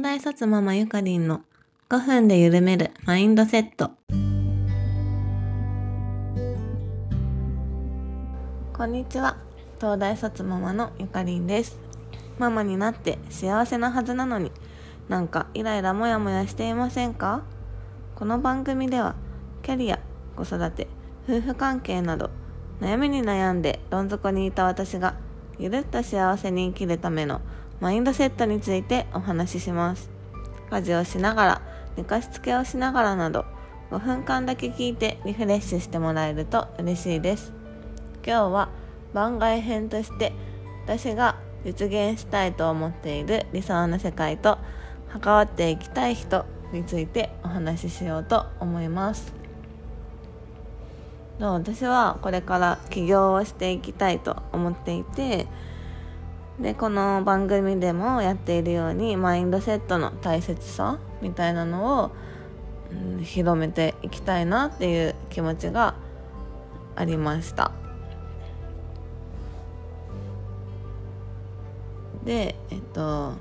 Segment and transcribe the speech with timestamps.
[0.00, 1.42] 東大卒ママゆかりんの
[1.90, 3.90] 5分で緩めるマインドセット。
[8.72, 9.36] こんにちは。
[9.78, 11.78] 東大卒ママのゆかりんです。
[12.38, 14.50] ママになって幸せなはずなのに
[15.10, 17.42] なんかイライラモヤモヤしていませんか？
[18.14, 19.16] この番組では
[19.60, 20.00] キャリア
[20.34, 20.88] 子育て
[21.28, 22.30] 夫婦関係など
[22.80, 25.16] 悩みに悩んでどん底にいた私が
[25.58, 27.42] ゆるっと幸せに生きるための
[27.80, 30.10] マインドセットについてお話しします。
[30.70, 31.62] 家事をしながら
[31.96, 33.44] 寝かしつけをしながらなど
[33.90, 37.52] 5分間だけ聞いてリフレッシュしてもらえると嬉しいです。
[38.24, 38.68] 今日は
[39.14, 40.32] 番外編として
[40.84, 44.58] 私が実現したいと思っている理想の世界と
[45.08, 49.32] 関わっていきたい人についてお話ししようと思います。
[51.38, 55.46] 私はこれから起業をしていきたいと思っていて
[56.60, 62.10] でこの番組でもやっているようにマインドセットの大切さみたいなのを、
[62.92, 65.94] うん、広めていきたいなっていう気持ちが
[66.96, 67.72] ありました。
[72.24, 73.32] でえっと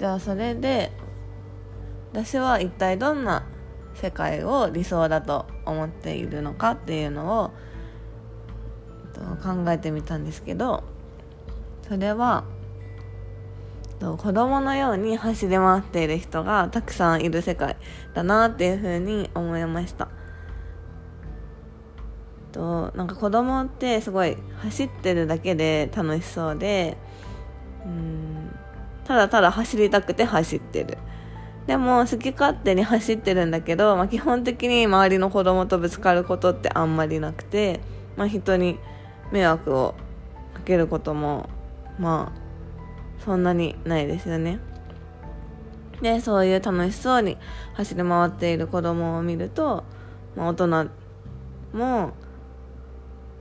[0.00, 0.90] じゃあそれで
[2.12, 3.46] 私は一体どんな
[3.94, 7.52] 世界を理想だと思っているのかっていうのを
[9.20, 10.82] 考えてみたんですけど
[11.88, 12.44] それは
[14.00, 17.76] 子供のように走り回っている人がたくさんいる世界
[18.12, 20.08] だなっていうふうに思いました。
[22.52, 26.96] となんか子供ってすごい走ってるだけで楽しそうで
[27.84, 28.56] うん
[29.04, 30.98] ただただ走りたくて走ってる。
[31.66, 37.80] でも好き勝手に走ってるんだけど、まあ、基本的に周りの子供とぶつかることってあんまりなくて、
[38.16, 38.78] まあ、人に
[39.34, 39.94] 迷惑を
[40.54, 41.48] かけることも
[41.98, 44.60] まあそんなにないですよね。
[46.00, 47.36] でそういう楽しそうに
[47.74, 49.82] 走り回っている子供を見ると、
[50.36, 50.90] まあ、大人
[51.72, 52.12] も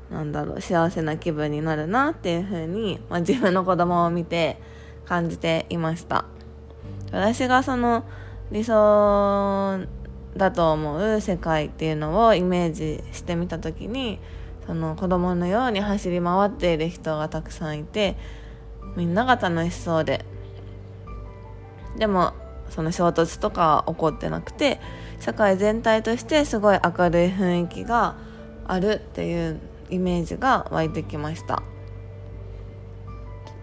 [0.10, 4.58] なんだろう幸せな気分になるなっていうふうに、まあ、自分の子供を見て
[5.06, 6.26] 感じていました。
[7.12, 8.04] 私がその
[8.52, 9.86] 理想
[10.36, 14.20] だと思う世界っていうのをイメージしてみた時に
[14.66, 18.16] その子供のように走り回っている人がたくさんいて
[18.96, 20.26] みんなが楽しそうで。
[21.98, 22.34] でも
[22.70, 24.80] その衝突とかは起こってなくて
[25.20, 28.16] 社会全体としてすごい明るい雰囲気が
[28.66, 29.60] あるっていう
[29.92, 31.62] イメージが湧いてきました。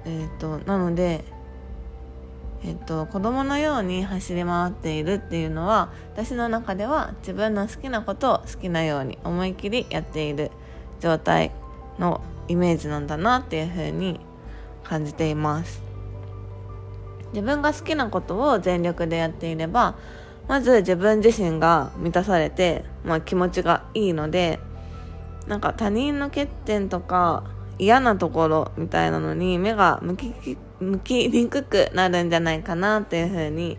[0.04, 1.24] えっ、ー、となので
[2.62, 10.50] えっと、子供のように走り回っているっていうのは私の中では自分の好きなことを好きなように思い切りやっている。
[11.00, 11.52] 状態
[11.98, 14.20] のイメージなんだなっていうふうに
[14.84, 15.82] 感じています。
[17.32, 19.94] 自分が好きなことを全力でやっていれば
[20.48, 24.58] まず自分自身が満たされて、まあ、気持ちがいいので
[25.46, 27.44] なんか他人の欠点とか
[27.78, 33.78] 嫌なところみたいなのに目が向き向きにくくなるんじゃないかなっていうふうに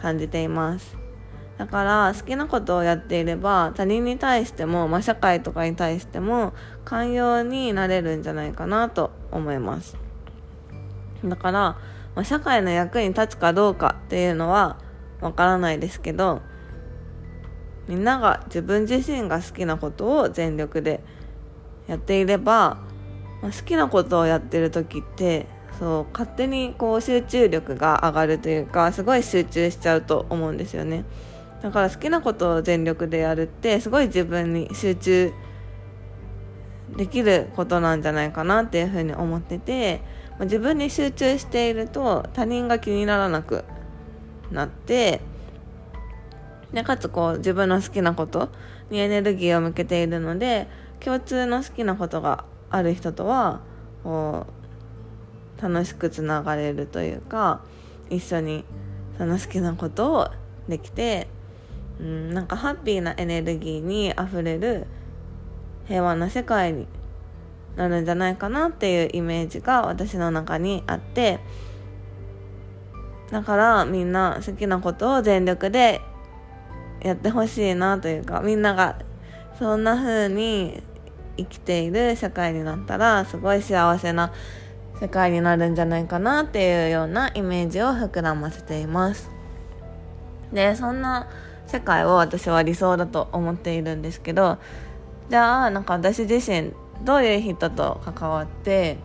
[0.00, 0.99] 感じています。
[1.60, 6.54] だから好きなことをやっていれば他人に対しても、まあ、社会とかに対しても
[6.86, 9.98] 寛容になれるんじゃないかなと思います。
[11.22, 11.60] だから、
[12.14, 14.78] まあ、社会の役に立つかどうかっていうのは
[15.20, 16.40] わからないですけど
[17.88, 21.04] みんなが自分自身が好きなことを全力で
[21.88, 22.78] やっていれば、
[23.42, 25.46] まあ、好きなことをやってる時って
[25.78, 31.04] そう勝手にこう集中力が上がるというかすごい集中しちゃうと思うんですよね。
[31.62, 35.32] だから好きなことを全力でやるってすごい自分に集中
[36.96, 40.00] できることなんじゃないかなっていうふうに思ってて
[40.40, 43.64] 自分に集中していると他人が気にならなく
[44.50, 45.20] なって
[46.72, 48.48] でかつこう自分の好きなこと
[48.90, 50.68] にエネルギーを向けているので
[51.00, 53.60] 共通の好きなことがある人とは
[54.02, 54.46] こ
[55.58, 57.62] う楽しくつながれるというか
[58.08, 58.64] 一緒に
[59.18, 60.28] その好きなことを
[60.68, 61.28] できて
[62.00, 64.86] うん、なんかハッピーなエネルギーにあふれる
[65.86, 66.86] 平和な世界に
[67.76, 71.40] なるんじゃないかなっていうイメージが私の中にあって
[73.30, 76.00] だからみんな好きなことを全力で
[77.02, 78.98] やってほしいなというかみんなが
[79.58, 80.82] そんな風に
[81.36, 84.32] 生きている社会になったらすごい幸せな
[85.00, 89.30] 世界になるんじゃないかなっていうようなイメージを膨らませています。
[90.52, 91.28] でそんな
[91.70, 94.58] 世界を私は理想だと思っているんですけど
[95.28, 96.72] じゃあなんか私自身
[97.04, 98.98] どういう人と関わって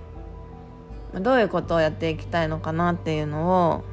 [1.14, 3.84] どういうことをやっていきたいのかなっていうのを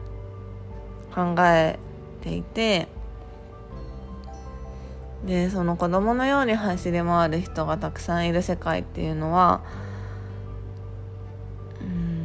[1.15, 1.79] 考え
[2.23, 2.89] ていて
[5.25, 9.61] でその子供のように走り回る人がたくさんいる世界っていうのは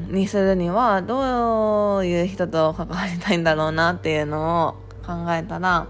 [0.09, 4.73] にするにはどういう人と関わりたいんだろうなっていうのを
[5.05, 5.87] 考えたら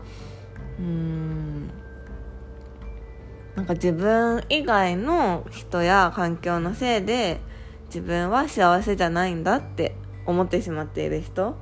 [0.79, 1.69] うん
[3.55, 7.41] なんか自分以外の人や環境のせいで
[7.87, 9.95] 自分は幸せじゃないんだって
[10.27, 11.55] 思ってしまっている人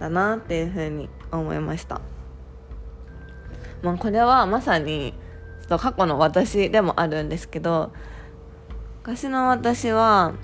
[0.00, 2.00] だなっていうふうに思いました。
[3.82, 5.14] まあ、これはまさに
[5.60, 7.92] ちょっと過去の私でもあるんですけど
[9.02, 10.34] 昔の私は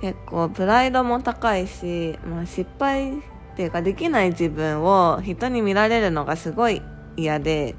[0.00, 3.20] 結構プライドも高いし、まあ、失敗
[3.58, 6.80] っていうかできない自分を人に見られるのがすごい
[7.16, 7.74] 嫌で、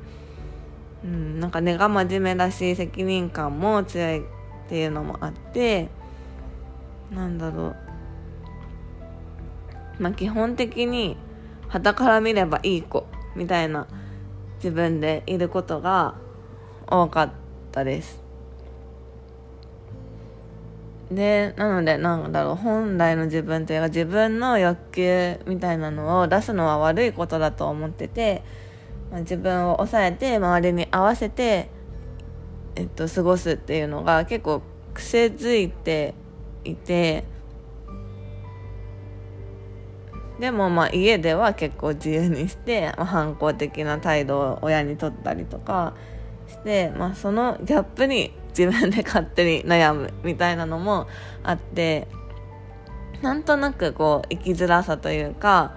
[1.05, 4.23] うん、なんか根が真面目だし責任感も強いっ
[4.67, 5.87] ていうのもあって
[7.11, 7.75] なんだろう。
[9.99, 11.15] まあ基本的に
[11.69, 13.87] 傍から見ればいい子みたいな
[14.55, 16.15] 自分でいることが
[16.87, 17.31] 多かっ
[17.71, 18.21] たです。
[21.11, 28.44] でなのでなんだろう本来の自分というか自分の欲求みたいなのを出すのは悪いことだと思ってて、
[29.11, 31.69] まあ、自分を抑えて周りに合わせて、
[32.75, 34.61] えっと、過ごすっていうのが結構
[34.94, 36.13] 癖づいて
[36.63, 37.23] いて
[40.39, 45.95] でもまあ家では結構自由にして、まあ、反抗的な態度を親にとったりとか
[46.47, 51.07] して、まあ、そのギャップに自分で勝手に悩むみたいなのも
[51.43, 52.07] あって
[53.21, 55.75] なんとなくこう生きづらさというか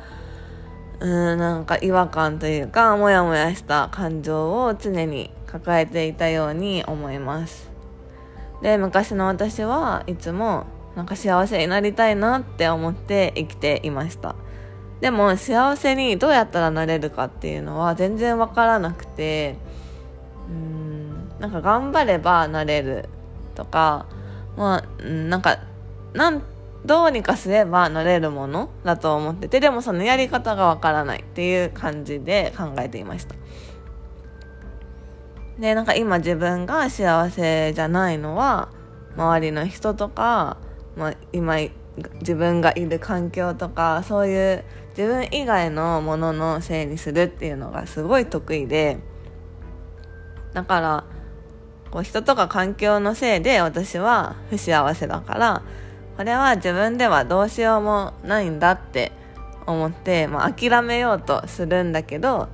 [1.01, 7.71] うーんなんか違和感というかモヤモヤした感情を常に抱えていたように思います。
[8.63, 14.37] で昔の私はいつもなんか幸せになりたいなって思って生きていました。
[15.01, 19.57] でも幸せにどうやったらなれるかっていうのは全然わからなくて
[20.49, 20.82] うん
[21.43, 23.09] なんか頑張ればなれる
[23.57, 24.07] とか
[24.57, 25.59] まあなんか
[26.13, 26.43] なん
[26.87, 33.35] どうにかすればなれるものだと思っててでもそのやり方がわからないっていう感じで考えていました。
[35.59, 38.69] でなんか今自分が幸せじゃないのは
[39.17, 40.59] 周りの人とか、
[40.97, 41.57] まあ、今
[42.21, 44.65] 自分がいる環境とかそういう
[44.97, 48.99] 自分以外のもののせいにするっていうのがすごい得意で
[50.53, 51.05] だから
[51.93, 55.63] こう人とか環境のせいで私は不幸せだから
[56.17, 59.13] これは自分ではどうしようもないんだって
[59.67, 62.49] 思って、まあ、諦めようとするんだけど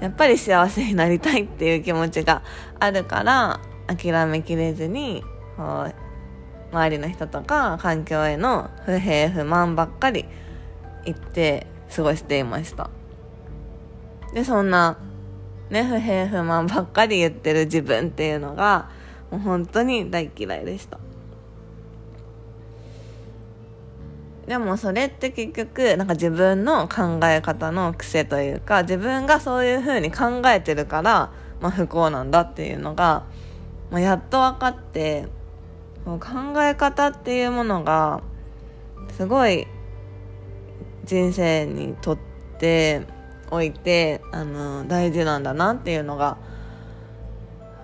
[0.00, 2.42] やっぱり幸せになりたいっていう気持ちが
[2.78, 5.24] あるから諦めきれずに
[5.56, 5.94] こう
[6.70, 10.26] 周りの人とか環境への不平不満ばっかり
[11.04, 12.90] 言って過ごしていました。
[14.34, 14.98] でそんな
[15.70, 18.90] ね不平不満ばっかり言ってる自分っていうのが
[19.30, 20.98] もう本当に大嫌いでした。
[24.48, 31.30] でもそれって結局なんか自分の考え方の癖というか自分がそういう風に考えてるから、
[31.60, 33.26] まあ、不幸なんだっていうのが、
[33.90, 35.26] まあ、やっと分かって
[36.06, 36.18] 考
[36.62, 38.22] え方っていうものが
[39.18, 39.66] すごい
[41.04, 42.18] 人生にとっ
[42.58, 43.02] て
[43.50, 46.36] おいてあの大事なんだなっていうのが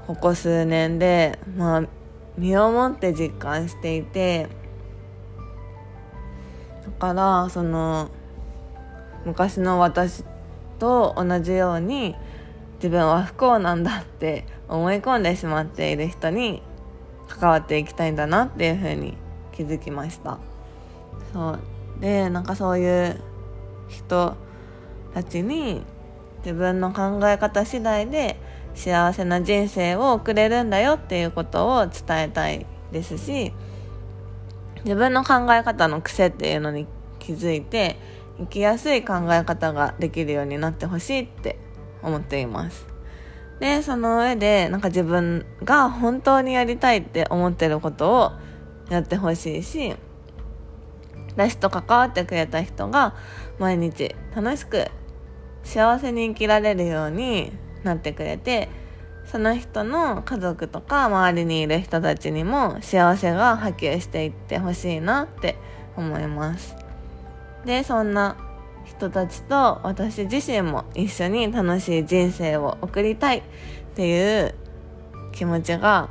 [0.06, 1.82] ここ数年で、まあ、
[2.36, 4.48] 身をもって実感していて
[6.84, 8.10] だからその
[9.24, 10.24] 昔の私
[10.78, 12.14] と同じように
[12.76, 16.62] 自分は不幸なんだって思い込んでしまっている人に
[17.28, 19.16] 関わっていきたいんだなっていうふうに
[19.52, 20.38] 気づきました。
[21.32, 21.60] そう。
[22.00, 23.20] でなんかそういう
[23.88, 24.36] 人
[25.14, 25.82] たちに
[26.38, 28.38] 自分の考え方次第で
[28.74, 33.52] 幸せな人生を送れるんだよっていうことを伝えたいですし
[34.84, 36.86] 自分の考え方の癖っていうのに
[37.18, 37.96] 気づいて
[38.38, 41.58] 生きやすい考え方ができるようになってほしいって
[42.02, 42.86] 思っています。
[43.60, 48.32] でその上でなんか自分が本当にやりたいって思ってることを
[48.90, 49.94] やってほしいし
[51.36, 53.14] 私と関わってくれた人が
[53.58, 54.88] 毎日楽しく
[55.64, 57.52] 幸せに生きられるように
[57.82, 58.68] なってくれて
[59.26, 65.56] その人の家族とか周りにいる人たちにも幸せが波及していってほしいなって
[65.96, 66.76] 思います。
[67.64, 68.36] でそんな
[68.84, 73.42] 人たちと私自身も一緒に楽しい人生を送りたいっ
[73.94, 74.54] ていう
[75.32, 76.10] 気持ちが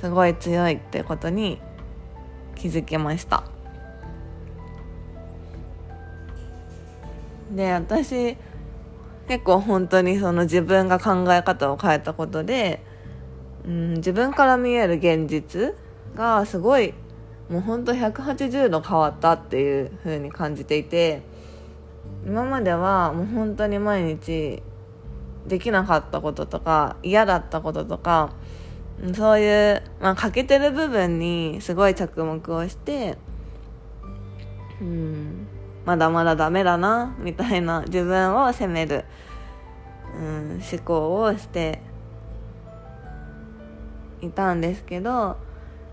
[0.00, 1.60] すごい強いってことに
[2.54, 3.53] 気づきました。
[7.54, 8.36] で私
[9.28, 12.84] 結構本当にその自分が考え方を変えたことで、
[13.66, 15.74] うん、自分から見える現実
[16.14, 16.94] がすごい
[17.48, 21.22] もうほんと180度変わったっていう風に感じていて
[22.26, 24.62] 今まではもう本当に毎日
[25.46, 28.32] できなかったこととか嫌だったこととか
[29.14, 33.18] そういう、まあ、欠けてる部分にすごい着目をして
[34.80, 35.46] うん。
[35.84, 39.04] まだまだダメだなみたいな自分を責める、
[40.18, 41.80] うん、思考をして
[44.22, 45.36] いたんですけど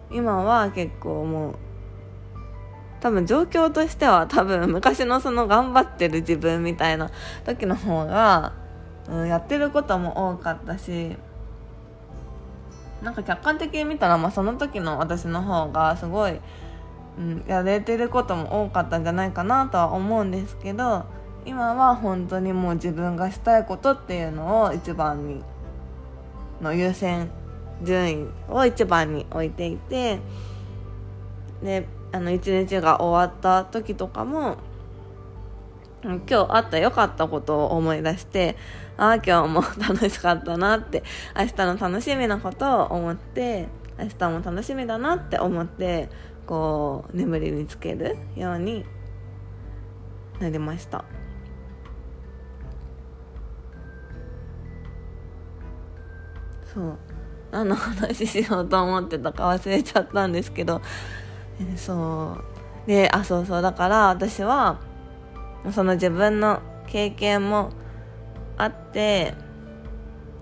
[0.09, 1.55] 今は結構もう
[3.01, 7.09] 多分状況としては多分昔のその頑張ってる自分みたいな
[7.45, 8.53] 時の方が、
[9.09, 11.15] うん、やってることも多かったし
[13.01, 16.39] なんか客観的に見たら、まあ、その時の私の方がすごい、
[17.17, 21.05] うん、やれてることも多かったんじゃないかなとは思うんですけど
[21.45, 25.43] 今は本当にもう自分がしたいことっていうのを一番に
[26.61, 27.29] の優先
[27.83, 30.19] 順位を一番に置いていて
[31.63, 34.57] であの一日が終わった時とかも
[36.03, 38.55] 今日あった良かったことを思い出して
[38.97, 41.03] ああ今日も楽しかったなって
[41.35, 43.67] 明日の楽しみなことを思って
[43.99, 46.09] 明日も楽しみだなって思って
[46.51, 48.83] こう眠りにつけるように
[50.41, 51.05] なりました。
[56.73, 56.97] そう。
[57.51, 60.81] 何の話しようと思ってたか忘れちゃったんですけど、
[61.77, 62.35] そ
[62.85, 62.87] う。
[62.87, 63.61] であそうそう。
[63.61, 64.81] だから私は
[65.71, 67.69] その自分の経験も
[68.57, 69.35] あって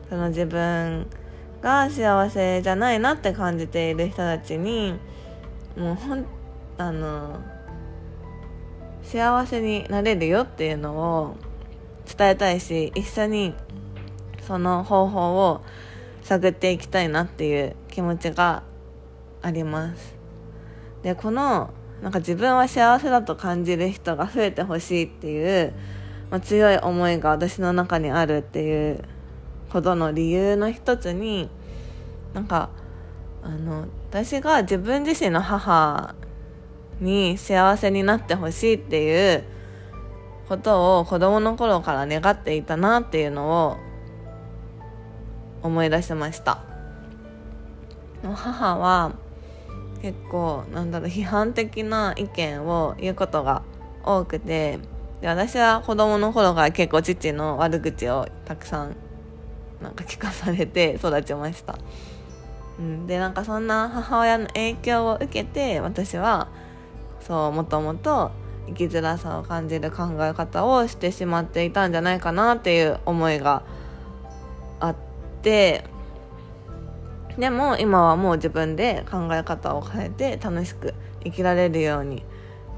[0.09, 1.05] その自分
[1.61, 4.97] が幸せじゃないなって感じている人たちに
[5.79, 6.25] もうほん
[6.77, 7.39] あの
[9.01, 11.35] 幸せになれるよっていうのを
[12.05, 13.53] 伝えたいし一緒に
[14.45, 15.61] その方法を
[16.21, 18.63] 探っていきたいなっていう気持ちが
[19.41, 20.15] あります。
[21.01, 21.69] でこの
[22.01, 25.73] なんか自分は幸せだと感じる人が増えてほしいっていう、
[26.29, 29.03] まあ、強い思いが私の中にあるっていう
[29.71, 31.49] ことの理由の一つに
[32.33, 32.69] なんか
[33.43, 36.15] あの私が自分自身の母
[36.99, 39.43] に幸せになってほしいっていう
[40.47, 43.77] ことを子供の頃から願っていたなっていうのを
[45.61, 46.63] 思い出しました。
[48.23, 49.13] 母は
[50.01, 53.63] 結構なんだろう批判的な意見を言うことが
[54.03, 54.79] 多くて
[55.21, 58.95] で私は子供の頃から結構父の悪口をたくさん
[59.81, 61.77] なんか聞かされて育ちました、
[62.79, 66.47] うん、でなんかそんな母親の影響を受けて私は
[67.19, 68.31] そうもともと
[68.67, 73.63] 生きづらさを感じる考え方をしてしまっていたんじゃないかなっていう思いが
[74.79, 74.95] あっ
[75.41, 75.83] て
[77.37, 80.93] でも今はもう自分で考え方を変えて楽しく
[81.23, 82.23] 生きられるように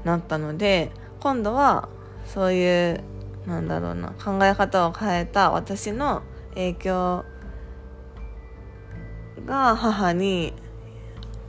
[0.04, 0.90] なったので
[1.20, 1.88] 今度は
[2.26, 3.00] そういう
[3.46, 6.22] なんだろうな考え方を変えた私の
[6.54, 7.24] 影響
[9.46, 10.52] が母に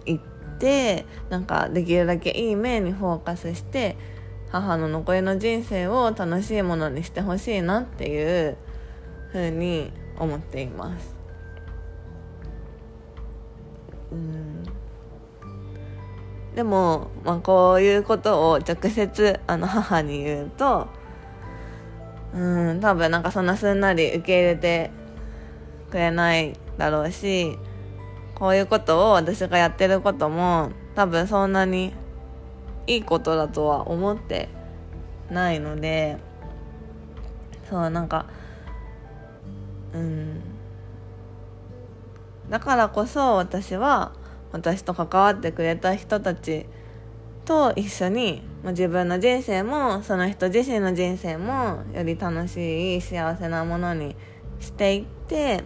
[0.06, 0.24] 行っ
[0.58, 3.98] てなんかできるだけいい面にフォーカスして
[4.52, 8.58] 母の残りの人生を楽しいものにしてほしいなっていう
[9.32, 11.16] ふうに思っています。
[14.12, 14.64] うん
[16.56, 20.88] でも、まあ、こういうことを直接あの母に言うと
[22.36, 24.92] うん多分なんかそんなすんなり受け入れて
[25.90, 27.58] くれないだろうし
[28.36, 31.94] こういうことを私がやってることも多分そんなに
[32.88, 34.50] いいことだとは思って
[35.30, 36.18] ないので
[37.70, 38.26] そうなんか
[39.94, 40.42] うん。
[42.50, 44.12] だからこそ私は
[44.52, 46.66] 私と関わってくれた人たち
[47.46, 54.16] と一緒に自分の人生もその人自身の人生もより楽しい幸せなものに
[54.60, 55.64] していって、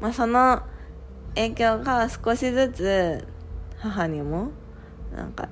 [0.00, 0.62] まあ、その
[1.36, 3.28] 影響が少しずつ
[3.78, 4.50] 母にも
[5.14, 5.48] なんか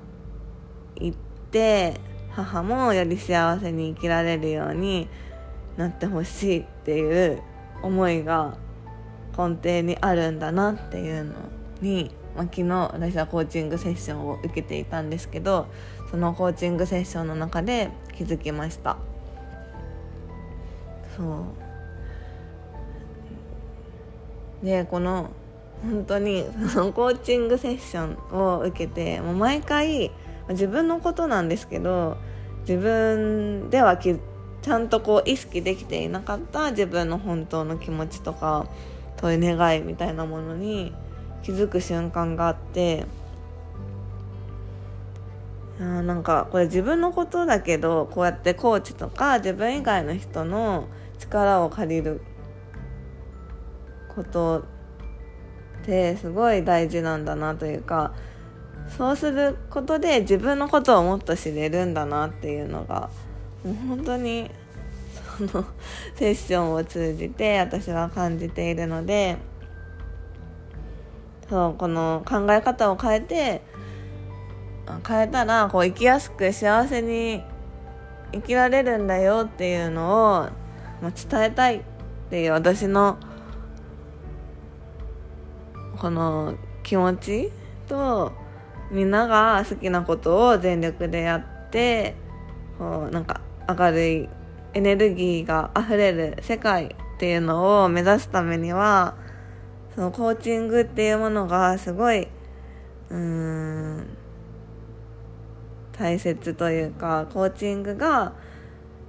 [0.95, 1.15] 言っ
[1.51, 1.99] て
[2.31, 5.07] 母もより幸せに生きられるように
[5.77, 7.41] なってほしいっていう
[7.81, 8.57] 思いが
[9.37, 11.33] 根底にあるんだなっていうの
[11.81, 15.67] に、まあ、昨日私はコーチングセッションを受けていたんですけど
[16.09, 18.97] そのコーチングセッションの中で気づきました。
[21.15, 21.45] そ
[24.61, 24.65] う。
[24.65, 25.29] でこの
[25.85, 30.11] 本当に そのコーチングセッションを受けてもう毎回
[30.49, 32.17] 自分のことなんですけど
[32.61, 34.19] 自分では気
[34.61, 38.65] ちゃんとこう意識できていなかった自分の本当の気持ちとか
[39.19, 40.93] そういう願いみたいなものに
[41.43, 43.05] 気づく瞬間があって
[45.79, 50.87] あなんかこれ自分のことだけどこうやってコーチとか自分以外の人の
[51.19, 52.21] 力を借りる
[54.15, 54.63] こと
[55.85, 58.11] ってすごい大事なんだなというか
[58.97, 63.09] そうすることで自分のことをもっと知れるんだなっていうのが
[63.63, 64.49] もう本当に
[65.37, 65.65] その
[66.15, 69.37] セッションを通じて私は感じているので
[71.49, 73.61] そうこの考え方を変えて
[75.07, 77.43] 変えたらこう生きやすく幸せに
[78.33, 80.49] 生きられるんだよっていうのを、
[81.01, 81.81] ま、伝えたいっ
[82.29, 83.17] ていう私の
[85.99, 87.51] この気持ち
[87.87, 88.31] と
[88.91, 92.15] みんなが好きなことを全力でやって
[92.77, 94.29] こうなんか明るい
[94.73, 99.15] エネルギーがあふれる世界っていうのを目指すためには
[99.95, 102.27] そのコーチングっていうものがすごい
[103.09, 104.07] うーん
[105.93, 108.33] 大切というかコーチングが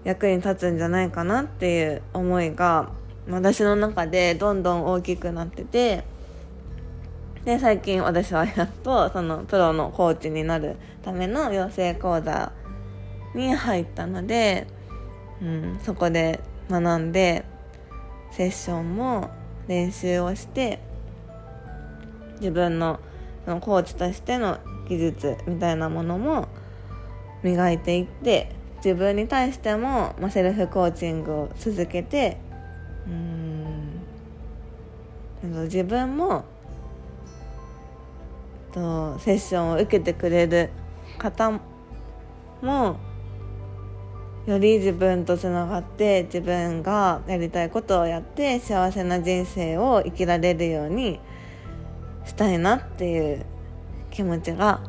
[0.05, 2.91] 役に立つんじゃないかなっていう思いが
[3.29, 6.05] 私の中でどんどん大きくなってて
[7.47, 10.75] で最近私はやっとそのプロのコーチになる
[11.05, 12.51] ための養成講座
[13.37, 14.67] に入ったので、
[15.41, 17.45] うん、そこで学んで
[18.33, 19.31] セッションも
[19.69, 20.81] 練習をして
[22.41, 22.99] 自分の
[23.45, 26.49] そのコーチとしての技術みたいなものも
[27.45, 32.39] 磨いていって自分に対しても、ま、セルフコーチングを続けて
[33.07, 34.03] うん
[35.67, 36.45] 自分も
[38.77, 40.69] とセッションを受けてくれる
[41.19, 41.59] 方
[42.61, 43.01] も
[44.47, 51.19] より自分とつながって自分がやりたいことをやって幸せな人生を生きられるように
[52.27, 53.47] したいなっていう
[54.11, 54.83] 気持ちが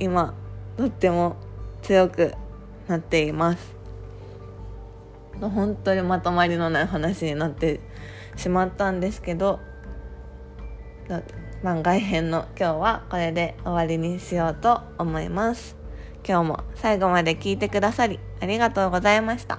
[0.00, 0.34] 今
[0.78, 1.36] とっても
[1.82, 2.34] 強く
[2.88, 3.74] なっています。
[5.40, 7.80] 本当にまとまりのない話になって
[8.36, 9.58] しまったんですけど
[11.64, 15.78] 番外編の今日はこれで終わりにしようと思います。
[16.22, 19.58] 今日も最後まで聞いてくださりありがとうございました。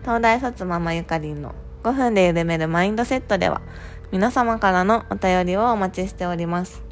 [0.00, 3.62] 東大卒ママゆかりんの5分で緩めるマインドセットでは
[4.10, 6.82] 皆様からのお便りをお待ちしております。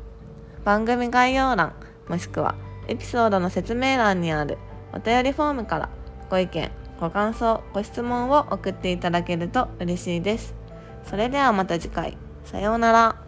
[0.64, 1.72] 番組概要欄
[2.06, 2.54] もしくは
[2.86, 4.56] エピソードの説明欄にある
[4.92, 5.90] お便りフォームから
[6.30, 6.70] ご意見
[7.00, 10.54] ご感想ご質問を送っていただけると嬉しいです。
[11.02, 12.16] それではまた次回。
[12.44, 13.27] さようなら。